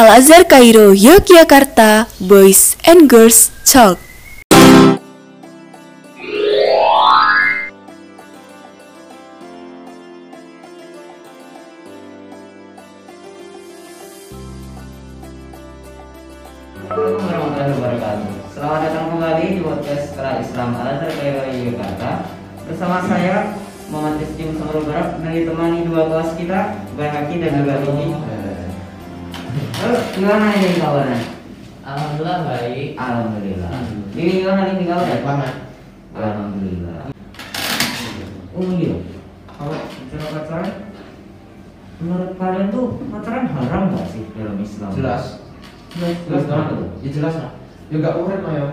Al-Azhar 0.00 0.48
Kairo 0.48 0.96
Yogyakarta 0.96 2.08
Boys 2.24 2.72
and 2.88 3.04
Girls 3.04 3.52
Talk. 3.68 4.00
Selamat 18.56 18.80
datang 18.88 19.12
kembali 19.12 19.44
di 19.52 19.60
podcast 19.60 20.16
Sekolah 20.16 20.40
Islam 20.40 20.80
Al 20.80 20.96
Azhar 20.96 21.12
Kairo 21.12 21.44
Yogyakarta. 21.44 22.24
Bersama 22.64 23.04
saya 23.04 23.52
Muhammad 23.92 24.16
Rizky 24.24 24.48
Musamur 24.48 24.80
Barat 24.80 25.20
dan 25.20 25.28
ditemani 25.28 25.84
dua 25.84 26.08
kelas 26.08 26.32
kita, 26.40 26.88
Bayhaki 26.96 27.36
dan 27.36 27.52
juga 27.60 27.84
Diki. 27.84 28.39
Gimana 30.14 30.46
ini 30.54 30.80
kabarnya? 30.80 31.18
Alhamdulillah 31.80 32.38
baik. 32.44 32.88
Alhamdulillah. 32.96 33.70
Ini 34.12 34.30
gimana 34.40 34.60
nih 34.68 34.86
kabarnya? 34.86 35.18
banget. 35.22 35.54
Alhamdulillah. 36.10 37.00
Oh 38.50 38.66
iya, 38.76 38.94
kalau 39.46 39.78
bicara 39.78 40.26
pacaran, 40.34 40.68
menurut 41.98 42.32
kalian 42.34 42.66
tuh 42.68 42.84
pacaran 43.08 43.46
haram 43.46 43.82
nggak 43.88 44.06
sih 44.10 44.24
dalam 44.34 44.56
Islam? 44.58 44.90
Jelas. 44.92 45.24
Jelas, 45.90 46.14
Jelas 46.26 46.44
banget 46.46 46.66
tuh. 46.72 46.88
Ya 47.00 47.08
jelas 47.10 47.34
lah. 47.38 47.52
Ya 47.90 47.94
enggak 47.98 48.18
urip 48.18 48.42
lah 48.42 48.54
ya. 48.54 48.66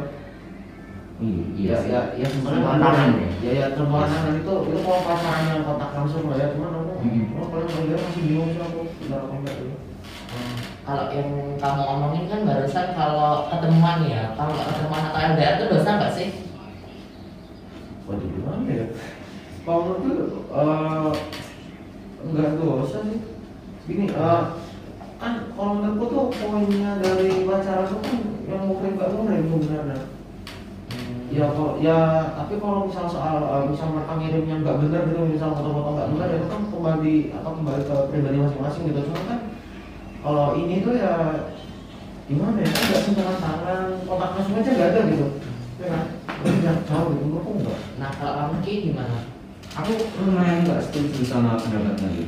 Iya, 1.17 1.43
iya 1.57 1.65
Ya 1.65 1.77
sih. 1.81 1.89
ya 1.89 2.01
ya 2.13 2.27
sebenarnya 2.29 2.61
Pantangan 2.77 3.09
kan- 3.09 3.41
Ya 3.41 3.51
ya 3.57 3.65
terbatas 3.73 4.21
itu 4.37 4.53
itu 4.69 4.79
kalau 4.85 5.01
pacaran 5.01 5.43
yang 5.49 5.61
kontak 5.65 5.89
langsung 5.97 6.29
lah 6.29 6.37
ya 6.37 6.47
cuman 6.53 6.69
aku 6.77 6.93
Mhm. 7.01 7.23
aku 7.33 7.45
paling 7.49 7.67
paling 7.67 7.85
dia 7.89 7.97
masih 7.97 8.23
udah 8.37 8.67
apa 9.17 9.33
enggak 9.33 9.55
dulu. 9.57 9.66
Kalau 10.87 11.11
yang 11.11 11.59
kamu 11.59 11.83
omongin 11.83 12.31
kan 12.31 12.47
barusan 12.47 12.95
kalau 12.95 13.51
ketemuan 13.51 14.07
ya, 14.07 14.31
kalau 14.39 14.55
nggak 14.55 14.71
ketemuan 14.71 15.03
atau 15.11 15.19
LDR 15.35 15.53
itu 15.59 15.65
dosa 15.67 15.89
nggak 15.99 16.15
sih? 16.15 16.27
Waduh 18.07 18.27
gimana 18.31 18.71
ya? 18.71 18.87
Kalau 19.67 19.99
menurutku 19.99 20.39
eh 20.47 21.11
enggak 22.23 22.55
dosa 22.55 22.97
sih. 23.03 23.19
Gini 23.83 24.15
eh 24.15 24.43
kan 25.19 25.33
kalau 25.59 25.71
menurutku 25.75 26.05
tuh 26.07 26.25
poinnya 26.39 27.03
dari 27.03 27.43
pacaran 27.43 27.83
itu 27.83 27.97
kan 27.99 28.17
yang 28.47 28.63
muhrim 28.71 28.95
enggak 28.95 29.11
muhrim 29.11 29.43
sebenarnya. 29.59 29.99
Ya 31.35 31.51
kalau 31.51 31.83
ya 31.83 31.99
tapi 32.39 32.63
kalau 32.63 32.87
misal 32.87 33.11
soal 33.11 33.43
eh, 33.43 33.63
misal 33.67 33.91
mereka 33.91 34.23
ngirimnya 34.23 34.55
nggak 34.63 34.79
benar 34.87 35.01
gitu 35.11 35.19
misal 35.35 35.51
foto-foto 35.51 35.99
nggak 35.99 36.09
benar 36.15 36.27
ya 36.31 36.37
itu 36.39 36.47
kan 36.47 36.61
kembali 36.71 37.15
apa 37.35 37.49
kembali 37.59 37.81
ke 37.83 37.95
pribadi 38.07 38.37
masing-masing 38.39 38.83
gitu 38.87 39.11
cuma 39.11 39.21
kan 39.27 39.39
kalau 40.23 40.57
ini 40.57 40.81
tuh 40.81 40.93
ya 40.97 41.13
gimana 42.27 42.59
ya 42.59 42.69
kan 42.69 42.83
nggak 42.91 43.01
sentuhan 43.07 43.37
tangan 43.39 43.83
kontak 44.03 44.29
langsung 44.35 44.59
aja 44.59 44.71
nggak 44.75 44.89
ada 44.91 45.01
gitu 45.11 45.27
ya 45.77 45.87
kan 45.93 46.05
Jadi 46.37 46.57
jangan 46.61 46.81
jauh 46.85 47.07
gitu 47.15 47.23
menurutku 47.25 47.51
enggak 47.57 47.79
Nah 47.97 48.09
kalau 48.13 48.33
kamu 48.37 48.57
Ki 48.61 48.73
gimana? 48.91 49.17
Aku 49.77 49.93
lumayan 50.25 50.65
nggak 50.65 50.81
setuju 50.89 51.21
sama 51.21 51.53
pendapat 51.57 51.93
tadi. 51.97 52.23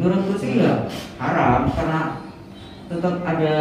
Menurutku 0.00 0.32
sih 0.40 0.64
ya 0.64 0.88
haram 1.20 1.68
karena 1.72 2.24
tetap 2.88 3.14
ada 3.20 3.54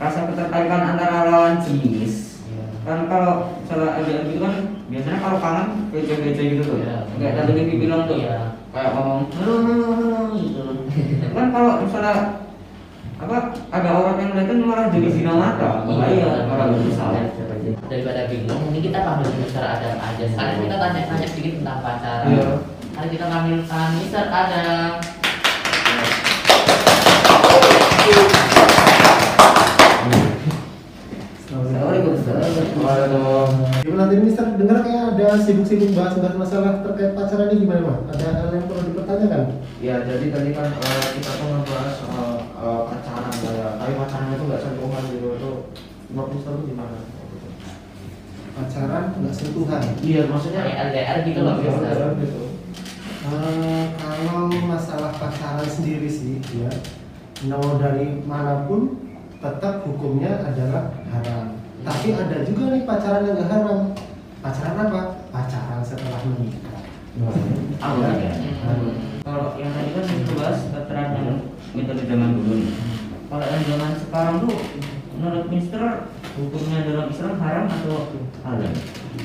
rasa 0.00 0.20
ketertarikan 0.32 0.82
antara 0.96 1.28
lawan 1.28 1.60
jenis. 1.60 2.40
Kan 2.82 3.06
kalau 3.06 3.60
misalnya 3.60 4.00
ada 4.00 4.14
gitu 4.26 4.40
kan 4.40 4.54
biasanya 4.88 5.18
kalau 5.20 5.38
kangen 5.40 5.68
gece-gece 5.92 6.42
gitu 6.56 6.62
tuh. 6.64 6.76
Iya. 6.80 6.96
Kayak 7.20 7.34
tadi 7.44 7.50
Vivi 7.60 7.74
bilang 7.86 8.08
tuh. 8.08 8.18
Iya. 8.18 8.56
Kayak 8.72 8.90
ngomong 8.96 9.20
halo 9.36 9.54
gitu. 9.68 9.91
Kan 11.32 11.46
kalau 11.52 11.72
misalnya 11.80 12.16
apa 13.22 13.54
ada 13.70 13.90
orang 13.94 14.18
yang 14.18 14.30
ngeliatin 14.34 14.66
malah 14.66 14.90
jadi 14.90 15.08
zina 15.14 15.32
mata. 15.34 15.86
Bahaya 15.86 16.46
kalau 16.48 16.74
gitu 16.76 16.90
salah. 16.96 17.22
Daripada 17.86 18.26
bingung, 18.26 18.74
ini 18.74 18.90
kita 18.90 19.06
panggil 19.06 19.30
Mister 19.38 19.62
Adam 19.62 19.94
aja. 20.00 20.24
Sekarang 20.26 20.66
kita 20.66 20.76
tanya-tanya 20.82 21.26
sedikit 21.30 21.62
tentang 21.62 21.78
pacaran. 21.84 22.26
Iya. 22.26 22.58
Mari 22.96 23.08
kita 23.14 23.26
panggilkan 23.30 23.88
Mister 24.02 24.26
Adam. 24.26 24.98
Assalamualaikum. 32.82 33.71
Gimana 33.82 34.06
tadi 34.06 34.22
Mister 34.22 34.46
dengar 34.54 34.78
kayak 34.86 35.18
ada 35.18 35.26
sibuk-sibuk 35.42 35.90
bahas-bahas 35.98 36.38
masalah 36.38 36.86
terkait 36.86 37.18
pacaran 37.18 37.50
ini 37.50 37.66
gimana 37.66 37.82
Mas? 37.82 37.98
Ada 38.14 38.26
hal 38.38 38.50
yang 38.54 38.66
perlu 38.70 38.82
dipertanyakan? 38.94 39.42
ya 39.82 39.98
jadi 40.06 40.26
tadi 40.30 40.54
kan 40.54 40.70
eh, 40.70 41.06
kita 41.18 41.30
tuh 41.42 41.46
ngebahas 41.50 41.94
soal 41.98 42.30
eh, 42.46 42.82
pacaran 42.86 43.34
ya 43.42 43.68
tapi 43.82 43.92
pacaran 43.98 44.30
itu 44.30 44.44
nggak 44.46 44.62
sentuhan 44.62 45.02
gitu 45.10 45.28
itu 45.34 45.50
menurut 46.14 46.30
Mister 46.30 46.52
tuh 46.54 46.64
gimana 46.70 46.96
Pacaran 48.52 49.04
nggak 49.18 49.34
sentuhan. 49.34 49.82
iya 50.06 50.20
maksudnya 50.30 50.62
LDR 50.62 51.18
gitu 51.26 51.40
loh. 51.42 51.54
LDR 51.58 52.10
gitu 52.22 52.42
Eh, 53.22 53.84
kalau 54.02 54.50
masalah 54.66 55.14
pacaran 55.14 55.62
sendiri 55.62 56.10
sih, 56.10 56.42
ya, 56.58 56.66
mau 57.46 57.78
dari 57.78 58.18
mana 58.26 58.66
pun 58.66 58.98
tetap 59.38 59.86
hukumnya 59.86 60.42
adalah 60.42 60.90
haram. 61.06 61.61
Tapi 61.82 62.08
ada 62.14 62.46
juga 62.46 62.62
nih 62.70 62.82
pacaran 62.86 63.26
yang 63.26 63.34
nggak 63.38 63.50
haram. 63.50 63.80
Pacaran 64.38 64.76
apa? 64.86 65.02
Pacaran 65.34 65.80
setelah 65.82 66.22
menikah. 66.26 66.82
Aku 67.82 67.98
Ya. 68.00 68.10
ya. 68.16 68.34
Kalau 69.22 69.54
yang 69.58 69.70
tadi 69.74 69.90
kan 69.94 70.04
kita 70.06 70.32
bahas 70.38 70.58
yang 70.72 71.38
metode 71.74 72.02
zaman 72.06 72.30
dulu 72.38 72.52
nih. 72.62 72.72
Kalau 73.26 73.44
yang 73.48 73.62
zaman 73.66 73.90
sekarang 73.98 74.36
tuh 74.46 74.56
menurut 75.18 75.46
Mister 75.50 75.82
hukumnya 76.38 76.78
dalam 76.88 77.06
Islam 77.10 77.34
haram 77.42 77.66
atau 77.68 77.98
halal? 78.46 78.72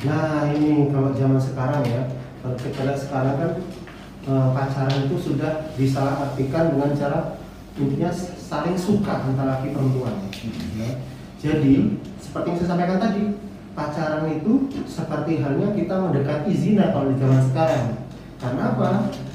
Nah 0.04 0.52
ini 0.52 0.92
kalau 0.92 1.10
zaman 1.14 1.42
sekarang 1.42 1.84
ya, 1.86 2.02
kalau 2.44 2.56
kita 2.58 2.82
lihat 2.84 3.00
sekarang 3.00 3.36
kan 3.40 3.52
eh, 4.28 4.48
pacaran 4.52 5.00
itu 5.06 5.16
sudah 5.22 5.72
disalahartikan 5.78 6.76
dengan 6.76 6.92
cara 6.98 7.20
intinya 7.78 8.10
saling 8.42 8.78
suka 8.78 9.14
antara 9.22 9.62
laki 9.62 9.72
perempuan. 9.72 10.26
Ya. 10.76 10.98
Jadi 11.38 12.02
seperti 12.38 12.54
yang 12.54 12.60
saya 12.62 12.70
sampaikan 12.70 13.00
tadi, 13.02 13.24
pacaran 13.74 14.30
itu 14.30 14.54
seperti 14.86 15.32
halnya 15.42 15.74
kita 15.74 15.96
mendekati 15.98 16.52
zina 16.54 16.94
kalau 16.94 17.10
di 17.10 17.18
zaman 17.18 17.42
sekarang. 17.50 17.86
Karena 18.38 18.64
apa? 18.78 18.90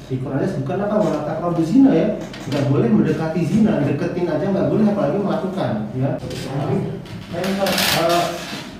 Di 0.07 0.15
Quran 0.23 0.39
bukan 0.63 0.77
apa 0.87 0.95
wala 1.03 1.19
taqrabu 1.27 1.63
zina 1.67 1.91
ya, 1.91 2.15
nggak 2.47 2.63
boleh 2.71 2.87
mendekati 2.87 3.43
zina, 3.43 3.83
deketin 3.83 4.31
aja 4.31 4.45
nggak 4.55 4.71
boleh 4.71 4.87
apalagi 4.87 5.19
melakukan. 5.19 5.73
Ya. 5.99 6.15
Tapi, 6.15 6.75
eh, 7.35 8.25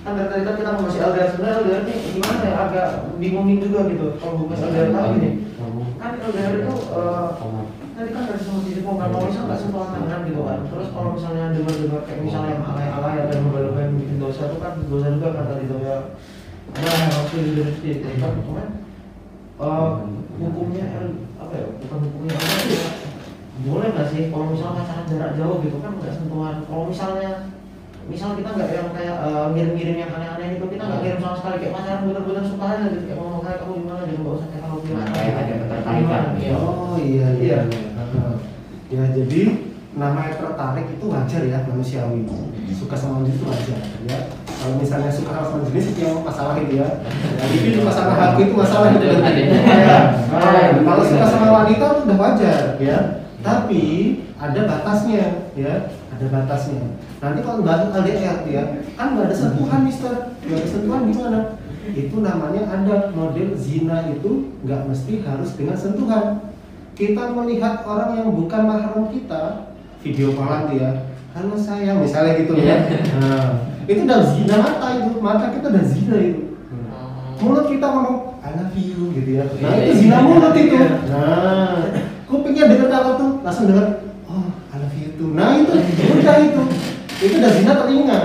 kan 0.07 0.13
dari 0.15 0.29
tadi 0.31 0.43
kan 0.47 0.55
kita 0.55 0.71
mau 0.71 0.83
masih 0.87 0.99
LDR 1.03 1.27
sebenarnya 1.35 1.59
LDR 1.63 1.83
ini 1.83 1.95
gimana 2.15 2.43
ya 2.43 2.55
agak 2.67 2.87
bingungin 3.19 3.59
juga 3.63 3.79
gitu 3.87 4.07
kalau 4.19 4.35
bukan 4.43 4.59
LDR 4.59 4.91
lagi 4.91 5.17
nih 5.23 5.33
kan 5.95 6.11
LDR 6.19 6.53
itu 6.59 6.75
eh, 6.91 7.27
tadi 7.93 8.09
kan 8.09 8.23
dari 8.25 8.41
semua 8.41 8.61
sisi 8.65 8.81
mau 8.81 8.97
kalau 8.97 9.29
misal 9.29 9.43
nggak 9.45 9.59
sentuhan 9.61 9.89
tangan 9.93 10.19
gitu 10.25 10.41
kan 10.41 10.59
terus 10.65 10.87
kalau 10.89 11.09
misalnya 11.13 11.53
dengar-dengar 11.53 12.01
kayak 12.09 12.21
misalnya 12.25 12.49
yang 12.57 12.65
alay-alay 12.65 13.15
atau 13.21 13.33
yang 13.37 13.45
lebay-lebay 13.49 13.83
yang 13.85 13.95
bikin 14.01 14.17
dosa 14.17 14.41
itu 14.49 14.57
kan 14.57 14.73
dosa 14.89 15.07
juga 15.13 15.29
kan 15.33 15.45
tadi 15.49 15.63
tuh 15.69 15.79
ya. 15.85 15.97
Ada 16.73 16.89
yang 16.89 17.11
harus 17.13 17.31
diri 17.37 17.63
gitu 17.85 18.07
kan 18.17 18.33
cuman 18.41 18.67
hukumnya 20.41 20.85
apa 21.37 21.53
ya 21.53 21.65
bukan 21.69 21.97
hukumnya 22.09 22.33
apa 22.33 22.55
sih 22.65 22.71
ya 22.73 22.87
boleh 23.53 23.87
nggak 23.93 24.07
sih 24.09 24.21
kalau 24.33 24.45
misalnya 24.49 24.81
pacaran 24.81 25.05
jarak 25.05 25.31
jauh 25.37 25.57
gitu 25.61 25.77
kan 25.77 25.91
nggak 25.93 26.13
sentuhan? 26.17 26.55
Kalau 26.65 26.83
misalnya 26.89 27.31
misal 28.09 28.33
kita 28.33 28.49
nggak 28.49 28.69
yang 28.73 28.89
kayak 28.91 29.17
eh, 29.21 29.45
ngirim-ngirim 29.53 29.95
yang 30.01 30.11
aneh-aneh 30.11 30.57
itu 30.57 30.65
kita 30.73 30.83
nggak 30.89 31.01
ngirim 31.05 31.19
sama 31.21 31.35
sekali 31.37 31.55
kayak 31.61 31.73
pacaran 31.77 32.01
bener-bener 32.09 32.43
suka 32.49 32.65
aja 32.65 32.85
gitu 32.89 33.05
kayak 33.05 33.19
ngomong 33.21 33.41
kayak 33.45 33.57
kamu 33.61 33.73
gimana? 33.85 34.01
Gitu 34.09 34.19
nggak 34.25 34.35
usah 34.41 34.49
kayak 34.49 34.63
kalau 34.65 34.81
Nah, 34.83 35.12
Iya. 36.35 36.53
Oh 36.55 36.95
iya 36.95 37.27
iya. 37.37 37.57
Iya. 37.65 37.79
Heeh. 37.97 38.33
Ya 38.93 39.03
jadi 39.11 39.41
namanya 39.93 40.33
tertarik 40.33 40.87
itu 40.89 41.05
wajar 41.05 41.41
ya 41.43 41.57
manusiawi. 41.65 42.25
Suka 42.73 42.93
sama 42.93 43.21
manusia 43.21 43.37
itu 43.37 43.45
wajar 43.45 43.79
ya. 44.05 44.19
Kalau 44.53 44.79
misalnya 44.79 45.11
suka 45.11 45.43
sama 45.43 45.67
jenis 45.67 45.91
itu 45.91 45.99
yang 46.01 46.23
masalah 46.23 46.55
itu 46.55 46.79
ya. 46.79 46.87
Jadi 47.37 47.55
itu 47.67 47.79
masalah 47.83 48.13
hak 48.15 48.39
itu 48.39 48.53
masalah 48.53 48.87
itu. 48.91 49.05
Ya. 49.05 49.97
ada- 50.31 50.79
Kalau 50.79 51.03
suka 51.03 51.25
sama 51.27 51.47
wanita 51.53 51.85
itu 51.85 51.99
udah 52.07 52.17
wajar 52.17 52.59
ya. 52.79 52.97
Tapi 53.43 53.81
ada 54.39 54.59
batasnya 54.63 55.25
ya. 55.53 55.73
Ada 56.13 56.25
batasnya. 56.29 56.85
Nanti 57.19 57.39
kalau 57.41 57.63
bahas 57.63 57.89
LDR 57.89 58.37
ya, 58.45 58.63
kan 58.93 59.15
nggak 59.15 59.27
ada 59.27 59.35
sentuhan 59.35 59.81
Mister. 59.83 60.31
Nggak 60.39 60.57
ada 60.59 60.67
sentuhan 60.69 61.01
gimana? 61.07 61.39
Itu 61.91 62.15
namanya 62.23 62.63
ada 62.71 63.11
model 63.11 63.51
zina 63.59 64.07
itu 64.07 64.55
nggak 64.63 64.87
mesti 64.87 65.19
harus 65.27 65.59
dengan 65.59 65.75
sentuhan. 65.75 66.25
Kita 66.95 67.35
melihat 67.35 67.83
orang 67.83 68.15
yang 68.21 68.29
bukan 68.31 68.61
mahram 68.63 69.11
kita 69.11 69.73
video 69.99 70.31
callan 70.37 70.71
dia 70.71 71.11
halo 71.35 71.59
sayang. 71.59 71.99
Misalnya 71.99 72.39
gitu 72.39 72.55
ya. 72.55 72.87
Nah, 73.19 73.67
itu 73.83 74.07
udah 74.07 74.19
zina 74.23 74.55
mata 74.63 74.87
itu 74.95 75.19
mata 75.19 75.51
kita 75.51 75.67
udah 75.67 75.83
zina 75.83 76.15
itu. 76.21 76.55
Mulut 77.43 77.67
kita 77.67 77.85
ngomong 77.91 78.39
I 78.39 78.51
love 78.55 78.77
you 78.79 79.11
gitu 79.11 79.29
ya. 79.35 79.43
Nah 79.59 79.73
itu 79.83 79.91
zina 80.07 80.17
mulut 80.23 80.55
itu. 80.55 80.79
Nah 80.79 81.91
kupingnya 82.29 82.71
dengar 82.71 82.87
kata 82.87 83.11
tuh 83.19 83.31
langsung 83.43 83.67
dengar 83.67 84.07
oh 84.31 84.47
I 84.71 84.75
love 84.79 84.95
you 84.95 85.09
too. 85.19 85.35
Nah 85.35 85.59
itu 85.59 85.75
udah 86.21 86.37
itu. 86.39 86.63
Itu 87.23 87.39
udah 87.39 87.51
zina 87.55 87.71
telinga 87.79 88.19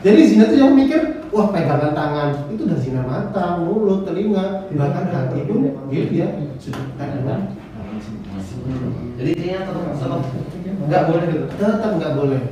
jadi 0.00 0.20
zina 0.24 0.48
tuh 0.48 0.56
yang 0.56 0.72
mikir 0.72 1.11
wah 1.32 1.48
pegangan 1.48 1.92
tangan. 1.96 2.28
Itu 2.52 2.68
udah 2.68 2.78
zina 2.78 3.02
mata 3.02 3.58
mulut 3.58 4.04
telinga. 4.04 4.68
Bahkan 4.68 5.04
hati 5.08 5.40
pun 5.48 5.58
gitu 5.88 6.12
ya 6.12 6.28
sudah 6.60 6.84
kan 7.00 7.24
Jadi 9.18 9.30
intinya 9.34 9.60
tetap 9.66 10.22
nggak 10.82 11.02
boleh 11.08 11.24
gitu. 11.32 11.44
tetap 11.56 11.90
nggak 11.98 12.14
boleh. 12.14 12.42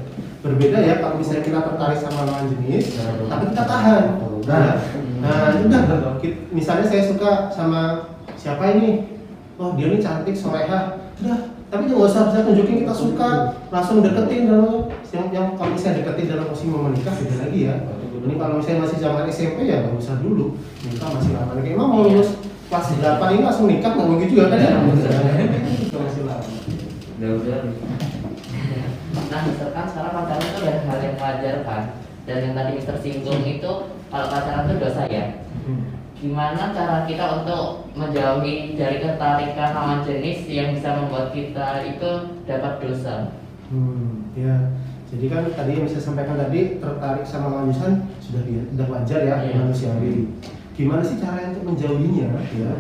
Berbeda 0.41 0.79
ya 0.81 0.95
kalau 1.05 1.21
misalnya 1.21 1.45
kita 1.45 1.61
tertarik 1.61 2.01
sama 2.01 2.25
lawan 2.25 2.49
jenis 2.49 2.97
tapi 3.29 3.45
kita 3.53 3.65
tahan. 3.69 4.05
Nah 4.49 4.81
nah 5.21 5.53
itu 5.53 5.69
udah 5.69 6.17
misalnya 6.49 6.87
saya 6.89 7.05
suka 7.05 7.53
sama 7.53 8.09
siapa 8.41 8.65
ini? 8.73 9.21
Oh 9.61 9.77
dia 9.77 9.93
ini 9.93 10.01
cantik 10.01 10.33
soleha. 10.33 10.97
Udah 11.21 11.60
tapi 11.71 11.87
nggak 11.87 12.03
usah 12.03 12.35
bisa 12.35 12.43
tunjukin 12.43 12.83
kita 12.83 12.95
suka 12.95 13.55
langsung 13.71 14.03
deketin 14.03 14.51
dalam 14.51 14.91
yang, 15.15 15.27
yang 15.31 15.47
kalau 15.55 15.71
misalnya 15.71 16.03
deketin 16.03 16.27
dalam 16.35 16.51
posisi 16.51 16.67
mau 16.67 16.91
menikah 16.91 17.15
beda 17.15 17.37
lagi 17.47 17.61
ya. 17.71 17.75
Ini 18.21 18.35
kalau 18.37 18.59
misalnya 18.59 18.85
masih 18.85 18.99
zaman 18.99 19.31
SMP 19.31 19.59
ya 19.71 19.87
nggak 19.87 19.95
usah 19.95 20.19
dulu. 20.19 20.59
Nikah 20.83 21.09
masih 21.15 21.31
lama. 21.31 21.55
Lagi 21.55 21.71
emang 21.71 21.89
mau 21.95 22.03
lulus 22.11 22.43
kelas 22.67 22.87
8 22.99 23.23
ini 23.39 23.43
langsung 23.47 23.67
nikah 23.71 23.91
nggak 23.95 24.09
mungkin 24.11 24.29
juga 24.29 24.45
kan? 24.51 24.59
Ya 24.59 24.71
masih 24.83 26.23
lama. 26.27 26.51
Udah 27.17 27.31
udah 27.39 27.59
Nah, 29.31 29.47
misalkan 29.47 29.87
sekarang 29.91 30.13
pacaran 30.15 30.43
itu 30.43 30.59
udah 30.59 30.77
hal 30.91 30.99
yang 31.03 31.17
wajar 31.19 31.55
kan 31.63 31.83
Dan 32.27 32.37
yang 32.51 32.55
tadi 32.55 32.71
Mister 32.79 32.99
singgung 32.99 33.43
itu 33.47 33.73
Kalau 34.11 34.27
pacaran 34.27 34.67
itu 34.67 34.75
dosa 34.79 35.03
ya 35.07 35.25
Gimana 36.21 36.69
cara 36.77 37.09
kita 37.09 37.41
untuk 37.41 37.89
menjauhi 37.97 38.77
dari 38.77 39.01
ketarikan 39.01 39.71
lawan 39.73 40.01
jenis 40.05 40.45
yang 40.53 40.77
bisa 40.77 40.93
membuat 41.01 41.33
kita 41.33 41.81
itu 41.89 42.11
dapat 42.45 42.75
dosa 42.85 43.33
Hmm, 43.71 44.27
ya. 44.35 44.75
Jadi 45.15 45.31
kan 45.31 45.47
tadi 45.55 45.79
yang 45.79 45.87
saya 45.87 46.03
sampaikan 46.03 46.35
tadi 46.37 46.83
tertarik 46.83 47.23
sama 47.23 47.55
lawan 47.55 47.71
jurusan 47.71 48.05
sudah 48.19 48.43
sudah 48.43 48.87
wajar 48.91 49.21
ya 49.25 49.37
Iya. 49.47 49.63
manusiawi. 49.63 50.27
Gimana 50.75 51.03
sih 51.05 51.21
cara 51.21 51.55
untuk 51.55 51.71
menjauhinya? 51.71 52.41
Ya, 52.57 52.71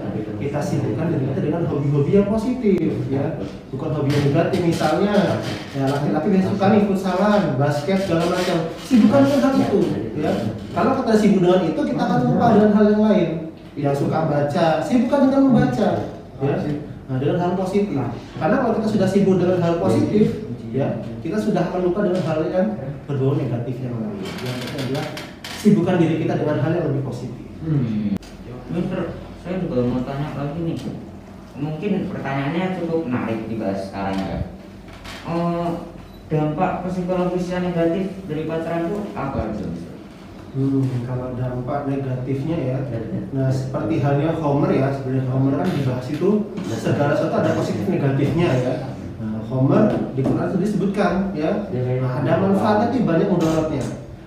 kita 0.40 0.58
sibukkan 0.58 1.10
diri 1.14 1.30
kita 1.30 1.40
dengan 1.44 1.68
hobi-hobi 1.68 2.16
yang 2.16 2.32
positif, 2.32 2.96
ya, 3.12 3.36
bukan 3.68 3.90
hobi 3.92 4.08
yang 4.08 4.24
negatif. 4.32 4.60
Misalnya, 4.64 5.14
ya 5.76 5.84
laki-laki 5.84 6.28
yang 6.32 6.46
suka 6.48 6.64
nih 6.72 6.82
futsalan, 6.88 7.42
basket 7.60 7.98
segala 8.08 8.24
macam, 8.30 8.58
sibukkan 8.88 9.20
dengan 9.26 9.40
hal 9.42 9.54
itu, 10.10 10.18
ya. 10.26 10.32
Kalau 10.74 10.98
kita 11.00 11.14
sibuk 11.14 11.40
dengan 11.46 11.62
itu, 11.62 11.80
kita 11.86 12.02
akan 12.02 12.18
lupa 12.26 12.46
dengan 12.58 12.70
hal 12.74 12.84
yang 12.90 13.02
lain. 13.06 13.28
Yang 13.78 13.94
suka 14.02 14.18
baca, 14.26 14.66
sibukkan 14.82 15.20
dengan 15.30 15.42
membaca, 15.46 15.88
ya. 16.42 16.54
Nah, 17.10 17.16
dengan 17.18 17.38
hal 17.42 17.52
positif. 17.54 17.94
Karena 18.38 18.56
kalau 18.62 18.72
kita 18.82 18.88
sudah 18.90 19.08
sibuk 19.10 19.36
dengan 19.38 19.58
hal 19.62 19.74
positif, 19.78 20.46
ya, 20.70 21.02
kita 21.22 21.38
sudah 21.38 21.70
akan 21.70 21.80
lupa 21.90 22.06
dengan 22.06 22.22
hal 22.22 22.38
yang 22.50 22.66
berbau 23.06 23.34
negatif 23.34 23.82
yang 23.82 23.94
lain. 23.98 24.22
Yang 24.22 24.56
itu 24.58 24.76
adalah 24.78 25.04
sibukkan 25.58 25.96
diri 25.98 26.16
kita 26.22 26.34
dengan 26.38 26.58
hal 26.62 26.70
yang 26.74 26.86
lebih 26.90 27.02
positif. 27.06 27.46
Hmm. 27.66 28.14
Mister, 28.70 29.18
saya 29.42 29.58
juga 29.58 29.82
mau 29.82 29.98
tanya 30.06 30.30
lagi 30.38 30.62
nih. 30.62 30.78
Mungkin 31.58 31.92
pertanyaannya 32.14 32.78
cukup 32.78 33.10
menarik 33.10 33.50
dibahas 33.50 33.90
sekarang 33.90 34.16
ya. 34.16 34.38
Eh, 35.26 35.68
dampak 36.30 36.86
psikologis 36.86 37.50
yang 37.50 37.66
negatif 37.66 38.06
dari 38.30 38.46
pacaran 38.46 38.86
itu 38.86 38.98
apa 39.18 39.50
itu? 39.50 39.66
Hmm, 40.50 40.82
kalau 41.06 41.38
dampak 41.38 41.86
negatifnya 41.86 42.58
ya, 42.58 42.78
nah 43.30 43.46
seperti 43.54 44.02
halnya 44.02 44.34
Homer 44.34 44.74
ya, 44.74 44.90
sebenarnya 44.90 45.30
Homer 45.30 45.62
kan 45.62 45.68
dibahas 45.70 46.06
itu 46.10 46.50
segala 46.74 47.14
sesuatu 47.14 47.38
ada 47.38 47.54
positif 47.54 47.86
negatifnya 47.86 48.50
ya. 48.58 48.74
Nah, 49.22 49.46
Homer 49.46 50.10
di 50.10 50.26
Quran 50.26 50.50
itu 50.50 50.58
disebutkan 50.58 51.30
ya, 51.38 51.70
nah, 51.70 52.18
ada 52.18 52.32
manfaatnya 52.42 52.90
tapi 52.90 53.06
banyak 53.06 53.30
mudaratnya. 53.30 53.84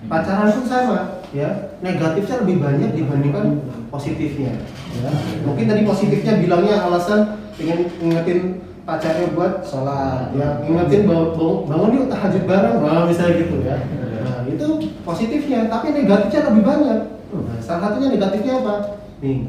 Pacaran 0.08 0.48
pun 0.56 0.64
sama 0.64 1.20
ya, 1.36 1.76
negatifnya 1.84 2.36
lebih 2.40 2.56
banyak 2.56 2.90
dibandingkan 2.96 3.44
positifnya. 3.92 4.64
Ya. 4.96 5.12
Mungkin 5.44 5.68
tadi 5.68 5.84
positifnya 5.84 6.40
bilangnya 6.40 6.88
alasan 6.88 7.36
ingin 7.60 7.92
ingetin 8.00 8.64
pacarnya 8.88 9.28
buat 9.36 9.60
sholat, 9.60 10.32
ya 10.32 10.64
ingetin 10.64 11.04
bangun, 11.04 11.36
bangun, 11.36 11.58
bangun 11.68 11.96
yuk 12.00 12.06
tahajud 12.08 12.44
bareng, 12.48 12.76
nah, 12.80 13.04
misalnya 13.04 13.44
gitu 13.44 13.56
ya. 13.60 13.76
Nah, 14.24 14.40
itu 14.48 14.83
positifnya, 15.04 15.68
tapi 15.68 15.92
negatifnya 15.92 16.40
lebih 16.50 16.62
banyak. 16.64 17.00
Nah, 17.34 17.58
salah 17.60 17.92
satunya 17.92 18.16
negatifnya 18.16 18.64
apa? 18.64 18.74
Nih, 19.20 19.48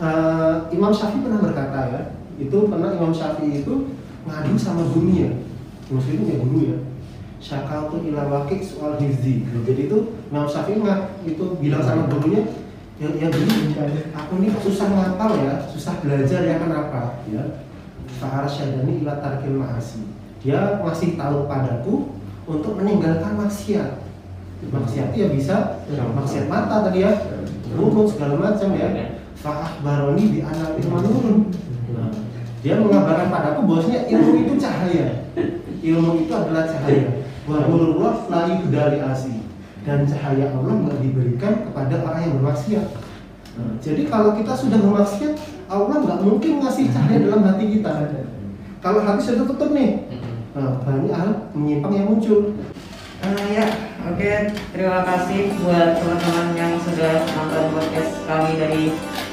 eh, 0.00 0.54
Imam 0.76 0.92
Syafi'i 0.92 1.24
pernah 1.24 1.40
berkata 1.40 1.78
ya, 1.90 2.00
itu 2.36 2.58
pernah 2.68 2.90
Imam 2.94 3.12
Syafi'i 3.12 3.64
itu 3.64 3.96
ngadu 4.28 4.54
sama 4.60 4.84
gurunya. 4.92 5.40
Muslim 5.90 6.22
ya 6.28 6.36
guru 6.38 6.60
ya. 6.70 6.78
Syakal 7.40 7.90
tuh 7.90 8.04
ila 8.06 8.28
wakik 8.28 8.60
soal 8.62 9.00
hifzi. 9.00 9.48
Jadi 9.64 9.88
itu 9.88 9.98
Imam 10.28 10.46
Syafi'i 10.46 10.78
nggak 10.78 11.24
itu 11.24 11.44
bilang 11.58 11.82
sama 11.82 12.06
gurunya, 12.06 12.46
ya, 13.00 13.08
ya 13.16 13.28
guru, 13.32 13.52
aku 14.12 14.32
ini 14.44 14.48
susah 14.60 14.86
ngapal 14.92 15.32
ya, 15.40 15.64
susah 15.72 15.98
belajar 16.04 16.44
ya 16.44 16.60
kenapa? 16.60 17.24
Ya, 17.32 17.64
Fa'arsyadani 18.20 19.00
ila 19.00 19.16
tarkil 19.16 19.56
ma'asi 19.56 20.04
Dia 20.44 20.84
ngasih 20.84 21.16
tahu 21.16 21.48
padaku 21.48 22.12
untuk 22.44 22.76
meninggalkan 22.76 23.40
maksiat 23.40 24.09
Maksiat 24.68 25.16
ya 25.16 25.26
bisa. 25.32 25.80
Maksiat 25.88 26.44
mata 26.52 26.84
tadi 26.84 27.00
ya. 27.00 27.12
Mulut 27.72 28.12
segala 28.12 28.36
macam 28.36 28.76
ya. 28.76 29.16
Fa'ahbaroni 29.40 30.24
bi 30.36 30.38
anal 30.44 30.76
ilmanurun 30.76 31.48
Nah, 31.90 32.12
Dia 32.60 32.76
mengabarkan 32.76 33.32
padaku 33.32 33.60
bahwasanya 33.66 34.04
ilmu 34.12 34.32
itu 34.44 34.54
cahaya. 34.60 35.26
Ilmu 35.80 36.10
itu 36.22 36.32
adalah 36.36 36.68
cahaya. 36.68 37.24
Wa 37.48 37.66
nurullah 37.66 38.28
la 38.28 38.40
yudali 38.60 39.00
asi. 39.00 39.42
Dan 39.80 40.04
cahaya 40.04 40.52
Allah 40.52 40.74
nggak 40.76 40.98
diberikan 41.00 41.66
kepada 41.66 42.04
orang 42.04 42.20
yang 42.20 42.32
bermaksiat. 42.36 42.86
Jadi 43.80 44.12
kalau 44.12 44.36
kita 44.36 44.52
sudah 44.52 44.76
bermaksiat, 44.76 45.34
Allah 45.72 45.96
nggak 46.04 46.20
mungkin 46.20 46.60
ngasih 46.60 46.92
cahaya 46.92 47.18
dalam 47.24 47.42
hati 47.48 47.64
kita. 47.80 47.92
Kalau 48.80 49.00
hati 49.04 49.20
sudah 49.24 49.44
tutup 49.48 49.72
nih, 49.72 50.08
nah, 50.56 50.80
banyak 50.84 51.12
hal 51.12 51.30
menyimpang 51.52 51.92
yang 51.96 52.06
muncul. 52.12 52.56
Eh, 53.20 53.46
ya, 53.56 53.66
oke. 54.08 54.32
Terima 54.72 55.00
kasih 55.04 55.40
buat 55.60 55.88
teman-teman 56.00 56.48
yang 56.56 56.72
sudah 56.80 57.24
nonton 57.36 57.64
podcast 57.74 58.12
kami 58.24 58.50
dari 58.56 58.84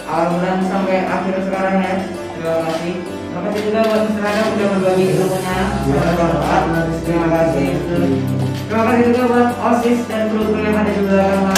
awal 0.10 0.36
bulan 0.36 0.60
sampai 0.68 0.98
akhir 1.08 1.36
sekarang 1.48 1.76
ya. 1.80 1.96
Terima 2.36 2.58
kasih. 2.68 2.94
Terima 3.06 3.42
kasih 3.54 3.62
juga 3.70 3.80
buat 3.86 4.02
Mr. 4.10 4.24
Adam 4.26 4.48
udah 4.58 4.68
berbagi 4.76 5.06
ilmunya. 5.14 5.60
Bermanfaat. 5.86 6.64
Terima 7.06 7.28
kasih. 7.30 7.68
Terima 8.68 8.84
kasih 8.84 9.04
juga 9.14 9.22
buat 9.30 9.50
OSIS 9.62 10.00
dan 10.10 10.22
kru-kru 10.34 10.60
yang 10.60 10.76
ada 10.76 10.92
di 10.92 11.02
belakang. 11.06 11.57